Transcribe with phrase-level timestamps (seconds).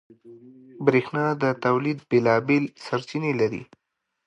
[0.85, 3.63] برېښنا د تولید بېلابېل سرچینې لري.